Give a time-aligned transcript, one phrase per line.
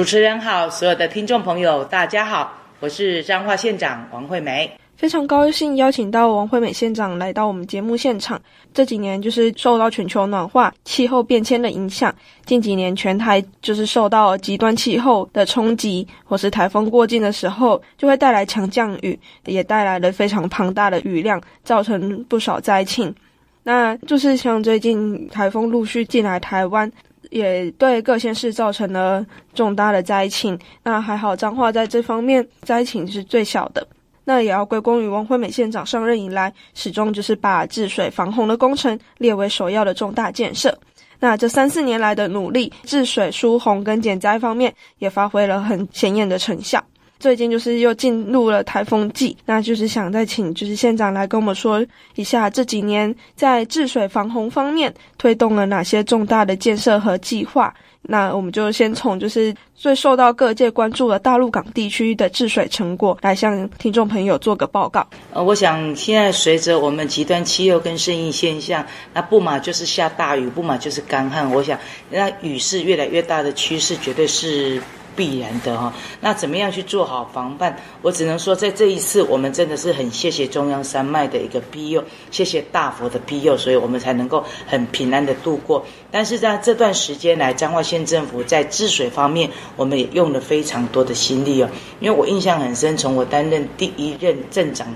[0.00, 4.72] 主持人好，所有的听众朋友大家好，我是彰化县长王惠美。
[4.96, 8.40] 非常高兴邀请到王惠美县长来到我们节目现场。
[8.72, 12.14] 这几年就是受到全球暖化、气候变迁的影响，
[12.46, 23.14] 近几年全台就是受到极端气候的冲击，或是台风过境的时候，就会带来强降雨，也带来了非常庞大的雨量，造成不少灾情。
[23.62, 26.90] 那就是像最近台风陆续进来台湾，
[27.30, 29.24] 也对各县市造成了
[29.54, 30.58] 重大的灾情。
[30.82, 33.86] 那还好，彰化在这方面灾情是最小的。
[34.24, 40.78] 那也要归功于王惠美县长上任以来，始终就是把治水防洪的工程列为首要的重大建设。
[41.18, 46.82] 那这三四年来的努力，治水疏洪跟减灾方面也发挥了很显眼的成效。
[47.20, 51.84] 最近就是又进入了台风季，那就是想再请就是县长来跟我们说
[52.16, 57.72] 一下这几年在治水防洪方面推动了哪些重大的建设和计划。
[58.02, 65.06] 那我们就先从就是最受到各界关注的大陆港地区的治水成果来向听众朋友做个报告。
[65.34, 71.50] 呃，我想现在随着我们极端气候跟圣婴现象，那不嘛就是下大雨，不嘛就是干旱。
[71.52, 74.80] 我想那雨势越来越大的趋势，绝对是。
[75.16, 77.76] 必然的哈，那怎么样去做好防范？
[78.02, 85.84] 我只能说，在这一次，我们真的是很谢谢中央山脉的一个庇佑，谢谢大佛的庇佑，所以我们才能够很平安的度过。
[86.10, 91.68] 但是在这段时间来，彰化县政府在治水方面，我们也用了非常多的心力哦。
[92.00, 94.86] 因为我印象很深，从我担任第一任镇长，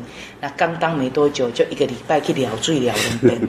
[0.41, 2.95] 那刚当没多久，就一个礼拜去了最了，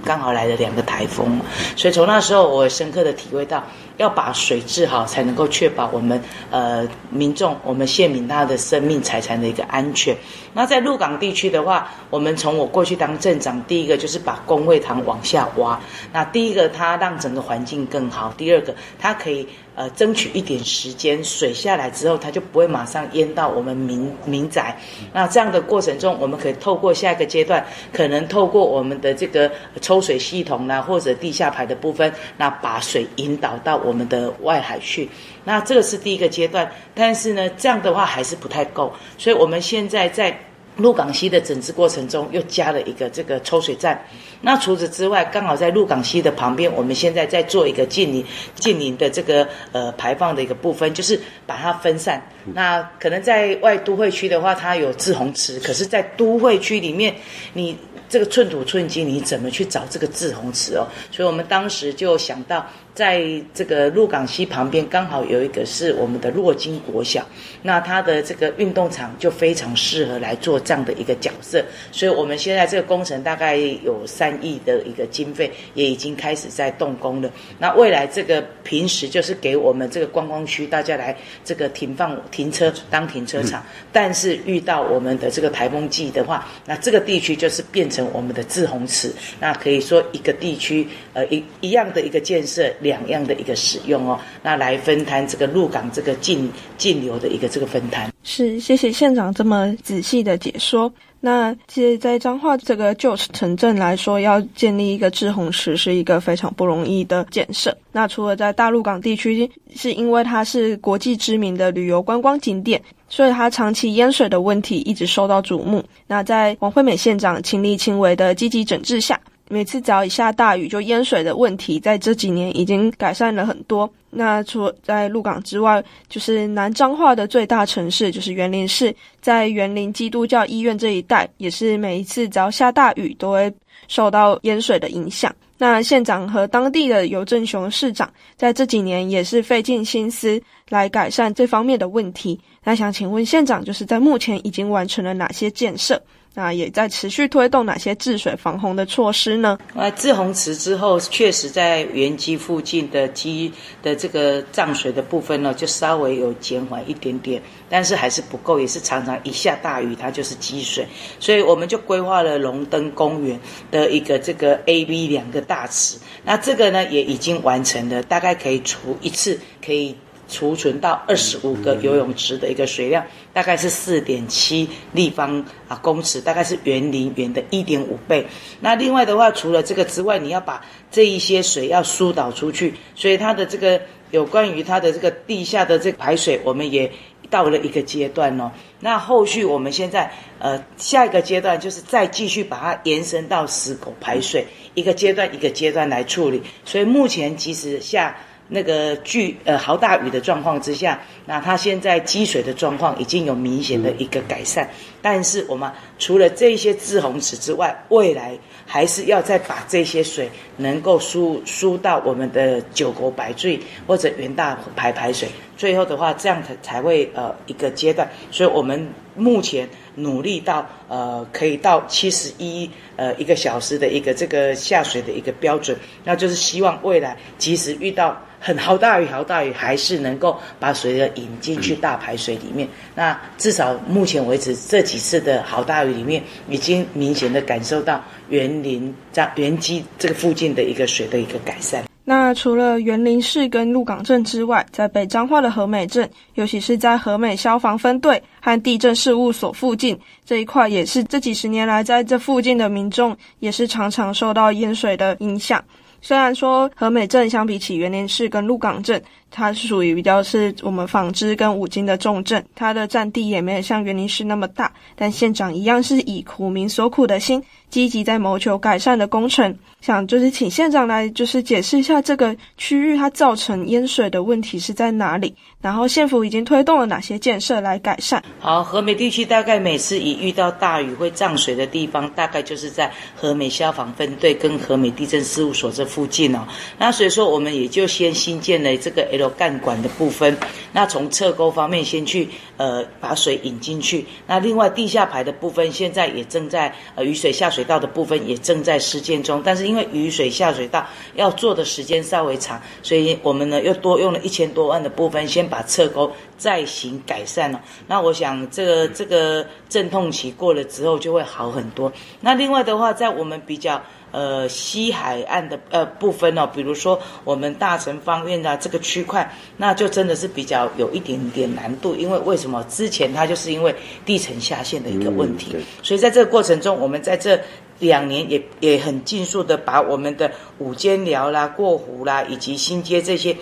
[0.04, 1.40] 刚好来了两个台风，
[1.76, 3.64] 所以从那时候，我深刻的体会到。
[3.98, 10.16] 要把水治好，才能够确保我们呃民众、我们县民他的生命财产的一个安全。
[10.54, 15.80] 那在鹿港地区的话，我们从我过去当镇长，第一个就是把公会堂往下挖。
[16.14, 19.48] 那第一个，它让整个环境更好；第二个，它可以。
[19.76, 24.76] 呃，争取一点时间，水下来之后，它就不会马上淹到我们民民宅。
[25.12, 35.10] 那这样的过程中，我们可以透过下一个阶段，可能透过我们的这个抽水系统呢，或者地下排的部分，那把水引导到我们的外海去。
[35.44, 40.38] 那这个是第一个阶段，但是呢，这样的话还是不太够，所以我们现在在。
[40.78, 44.04] 鹿港溪的整治过程中，又加了一个这个抽水站。
[44.42, 48.26] 那除此之外，刚好在鹿港溪的旁边，我们现在在做一个近邻
[48.56, 52.22] 近邻的这个呃排放的一个部分，就是把它分散。
[52.54, 57.16] 那可能在外都会区的话，它有滞洪池，可是，在都会区里面，
[57.54, 57.78] 你
[58.10, 60.86] 这个寸土寸金，你怎么去找这个滞洪池哦？
[61.12, 62.66] 所以我们当时就想到。
[62.96, 63.22] 在
[63.54, 67.28] 这个鹿港溪旁边，刚好有一个是我们的若金国小，
[67.62, 71.62] 那它的这个运动场就非常适合来做这样的一个角色，
[71.92, 77.30] 所以我们现在这个工程大概有三亿的一个经费，也已经开始在动工了。
[77.60, 81.14] 那未来这个平时就是给我们这个观光区大家来
[81.44, 83.62] 这个停放停车当停车场，
[83.92, 92.72] 但是遇到我们的这个台风季的话，那这个地区就是变成我们的滞洪池，那可以说一个地区呃一一样的一个建设。
[92.86, 98.14] 两样的一个使用哦，那来分摊这个鹿港这个进进流的一个这个分摊。
[98.24, 100.94] 是，谢谢县长这么仔细的解说。
[101.22, 107.76] 那其实，在彰化这个旧城镇来说，要建立一个滞洪池是一个非常不容易的建设。
[107.92, 112.80] 那除了在大鹿港地区，是因为它是国际知名的旅游观光景点，
[113.10, 115.84] 所以它长期淹水的问题一直受到瞩目。
[116.06, 123.90] 那在王惠美县长亲力亲为的积极整治下，每次只要一下大雨就淹水的问题，在这几年已经改善了很多。
[124.10, 133.54] 那除在鹿港之外，就是南彰化的最大城市就是园林市，在园林基督教医院这一带，也是每一次只要下大雨都会
[133.88, 135.36] 受到淹水的影响。
[135.58, 142.40] 那县长和当地的尤正雄市长在这几年也是费尽心思来改善这方面的问题。
[142.64, 146.02] 那想请问县长，就是在目前已经完成了哪些建设？
[146.36, 149.58] 那也在持续推动哪些治水防洪的措施呢？
[149.74, 153.52] 啊，治洪池之后，确实在原基附近的基
[153.82, 160.86] 的这个涨水的部分呢，就稍微有减缓一点点，但是还是不够，也是常常一下大雨它就是积水，
[161.20, 163.40] 所以我们就规划了龙灯公园
[163.72, 169.96] 的一个这个 A、B 两个大池，那这个呢也已经完成了，大概可以除一次可以。
[170.28, 178.26] 储存到二十五个游泳池的一个水量，大概是四点七立方啊公尺，大概是园林园的一点五倍。
[178.60, 183.80] 那另外的话，除了这个之外，你要把这一些水要疏导出去，所以它的这个
[184.12, 186.92] 有关于它的这个地下的这个排水，我们也
[187.30, 188.52] 到了一个阶段哦。
[188.80, 196.42] 那后续我们现在呃下一个阶段就是再继续把它延伸到石口排水，一个阶段一个阶段来处理。
[196.64, 198.18] 所以目前其实下。
[198.48, 204.70] 那个巨呃豪大雨的状况之下，那它现在积水的状况已经有明显的一个改善。
[205.06, 208.36] 但是我们除了这些滞洪池之外，未来
[208.66, 215.30] 还是要再把这些水能够输输到我们的九国百最或者元大排排水。
[215.56, 218.10] 最后的话，这样才才会呃一个阶段。
[218.32, 228.20] 所以我们目前努力到呃可以到七十一呃一个小时的一个这个下水的一个标准，那就是希望未来即使遇到。
[228.38, 232.68] 很豪大雨，豪大雨还是能够把水的引进去大排水里面。
[232.94, 241.84] 那至少目前为止这几几次的好大雨里面，已经明显的感受到园林在园基这个附近的一个水的一个改善。
[242.06, 255.62] 那除了园林市跟鹿港镇之外，在北彰化的和美镇，尤其是在和美消防分队和地震事务所附近这一块，也是这几十年来在这附近的民众也是常常受到淹水的影响。
[256.02, 259.02] 虽然说和美镇相比起园林市跟鹿港镇，
[259.36, 269.54] 它是属于比较是我们纺织跟五金的重镇，它的占地也没有像园林市那么大，但县长一样是以苦民所苦的心，积极在谋求改善的工程。
[269.82, 278.24] 想就是请县长来就是解释一下这个区域它造成淹水的问题是在哪里，然后县府已经推动了哪些建设来改善。
[278.40, 286.48] 好，和美地区大概每次一遇到大雨会涨水的地方，大概就是在和美消防分队跟和美地震事务所这附近哦。
[286.80, 290.38] 那所以说我们也就先新建了这个 L 有干管的部分，
[290.72, 294.06] 那从侧沟方面先去呃把水引进去。
[294.28, 300.86] 那另外地下排的部分现在也正在呃雨水下水道的部分也正在施建中，但是因为雨水下水道
[301.16, 307.60] 要做的时间稍微长，所以我们呢又多用了一千多万的部分，先把侧沟再行改善了。
[307.88, 311.92] 那我想这个这个阵痛期过了之后就会好很多。
[312.22, 313.82] 那另外的话，在我们比较
[314.16, 321.94] 呃西海岸的呃部分哦，比如说我们大城方院啊这个区块，那就真的是比较有一点点难度。
[321.96, 322.64] 因为为什么？
[322.70, 323.76] 之前它就是因为
[324.06, 327.38] 地层下陷的一个问题，所以在这个过程中，我们在这。
[327.80, 333.36] 两年也也很尽速的把我们的五间寮啦、过湖啦以及新街这些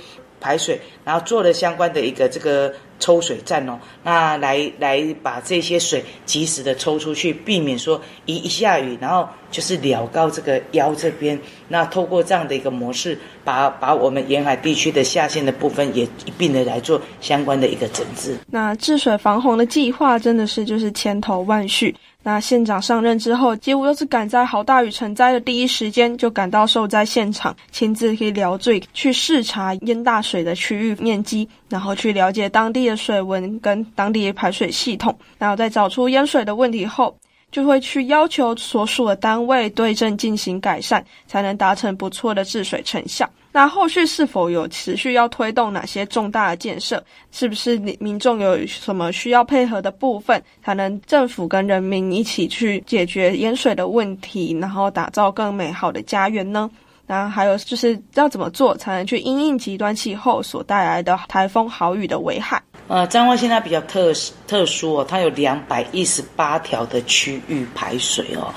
[0.43, 18.37] 排水，然后做了相关的一个这个抽水站哦，那来来把这些水及时的抽出去，避免说一一下雨，然后就是寮高这个腰这边，那透过这样的一个模式，把把我们沿海地区的下陷的部分也一并的来做相关的一个整治。
[18.47, 21.95] 那治水防洪的计划真的是就是千头万绪。
[22.25, 37.13] 那县长上任之后，几乎都是赶在好大雨成灾的第一时间就赶到受灾现场，亲自可以了罪，去视察淹大水的区域面积，然后去了解当地的水文跟当地的排水系统，然后在找出淹水的问题后，
[37.51, 43.29] 就会去要求所属的单位对症进行改善，才能达成不错的治水成效。
[43.53, 47.01] 那后续是否有持续要推动哪些重大的建设？
[47.31, 56.69] 是不是民众有什么需要配合的部分，才能政府跟人民一起去解决淹水的问题，然后打造更美好的家园呢？
[57.05, 62.59] 那还有就是要怎么做才能去因应极端气候所带来的台风豪雨的危害？
[62.87, 64.11] 呃，彰化现在比较特
[64.47, 68.51] 特殊哦，它有两百一十八条的区域排水哦。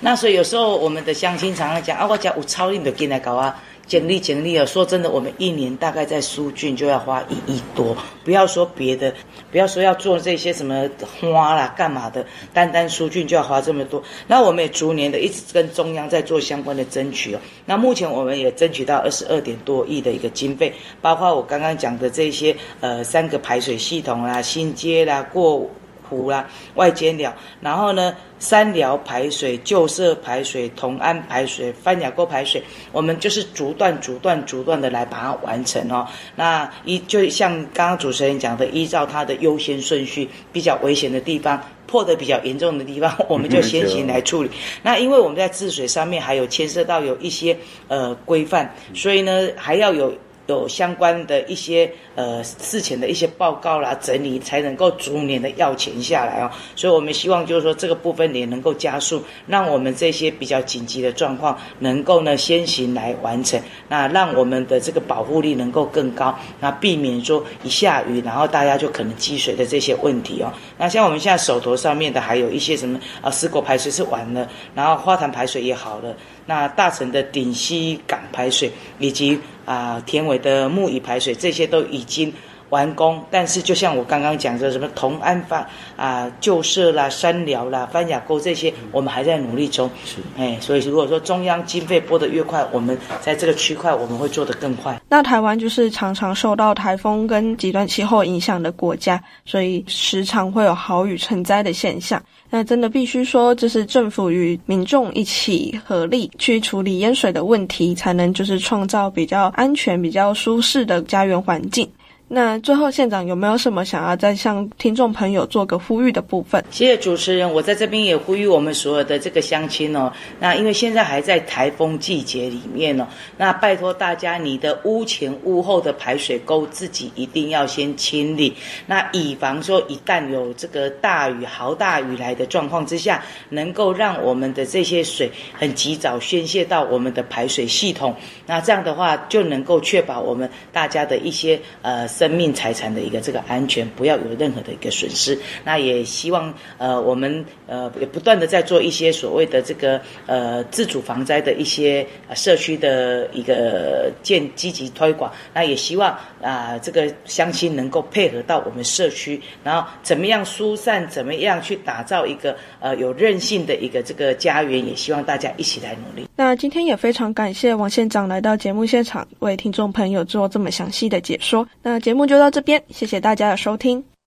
[0.00, 3.56] 那所以有时候我们的乡亲常常讲啊，我讲有超你就进来搞啊。
[3.92, 4.64] 简历简历啊！
[4.64, 7.94] 说真的，我们一年大概在疏浚就要花一亿多，
[8.24, 9.12] 不要说别的，
[9.50, 10.88] 不要说要做这些什么
[11.20, 14.02] 花啦、干嘛的，单单疏浚就要花这么多。
[14.26, 17.40] 那我们也逐年的一直跟中央在做相关的争取哦。
[17.66, 20.72] 那目前我们也争取到二十二点多亿的一个经费，
[21.02, 25.68] 包括我刚刚讲的这些呃三个排水系统啦、新街啦、过
[26.16, 28.14] 湖啦、外间寮，然后呢。
[28.42, 36.04] 三寮排水、旧社排水、同安排水、番雅沟排水，我们就是逐段、逐段、逐段的来把它完成哦。
[36.34, 44.50] 那一就像刚刚主持人讲的，依照它的优先顺序，比较危险的地方、破得比较严重的地方， 我们就先行来处理。
[44.82, 50.12] 那因为我们在治水上面还有牵涉到有一些呃规范，所以呢还要有。
[50.52, 70.52] 有相关的一些呃事前的一些报告啦，整理才能够逐年的要钱下来哦，所以我们希望就是说这个部分也能够加速，让我们这些比较紧急的状况能够呢先行来完成，那让我们的这个保护力能够更高，那避免说一下雨然后大家就可能积水的这些问题哦。
[70.78, 76.14] 那像我们现在手头上面的还有一些什么啊，四国排水是完了，然后花坛排水也好了。
[76.44, 82.32] 那大城的顶溪港排水，以及啊、呃、田尾的木椅排水，这些都已经
[82.70, 89.90] 完工，但是就像我刚刚讲的，什么同安发啊、旧社啦、山寮啦、番雅沟这些，我们还在努力中。
[90.06, 94.98] 是，哎，所以如果说中央经费拨得越快，我们在这个区块我们会做得更快。
[95.08, 102.22] 那台湾就是常常受到台风跟极端气候影响的国家，所以时常会有豪雨成灾的现象。
[102.54, 111.88] 那真的必须说，这是政府与民众一起合力去处理淹水的问题，才能就是创造比较安全、比较舒适的家园环境。
[112.34, 116.64] 那最后，县长有没有什么想要再向听众朋友做个呼吁的部分？
[116.70, 120.10] 谢谢主持人，我在这边也呼吁我们所有的这个乡亲哦。
[120.40, 128.56] 那因为现在还在台风季节里面哦，那拜托大家，你的屋前屋后的排水沟自己一定要先清理。
[128.86, 138.16] 那以防说一旦有这个大雨、豪大雨来的状况之下，能够让我们的这些水很及早宣泄到我们的排水系统。
[138.46, 142.08] 那这样的话，就能够确保我们大家的一些呃。
[142.22, 145.36] 生命财产的一个这个安全，不要有任何的一个损失。
[145.64, 155.32] 那也希望呃我们呃也不断的在做一些所谓的这个呃自主防灾的一些社区的一个建积极推广。
[155.52, 164.86] 那也希望啊、这个乡亲能够配合到我们社区，然后怎么样疏散，怎么样去打造一个呃有韧性的一个这个家园。
[164.86, 166.28] 也希望大家一起来努力。
[166.36, 171.66] 那今天也非常感谢王县长来到节目现场，为听众朋友做这么详细的解说。
[171.82, 172.11] 那节。
[172.12, 174.11] 节目就到这边，谢谢大家的收听。